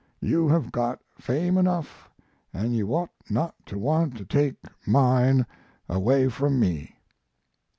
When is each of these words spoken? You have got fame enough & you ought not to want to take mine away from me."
You 0.23 0.47
have 0.47 0.71
got 0.71 0.99
fame 1.19 1.59
enough 1.59 2.09
& 2.29 2.53
you 2.55 2.91
ought 2.91 3.11
not 3.29 3.53
to 3.67 3.77
want 3.77 4.17
to 4.17 4.25
take 4.25 4.55
mine 4.87 5.45
away 5.87 6.27
from 6.27 6.59
me." 6.59 6.95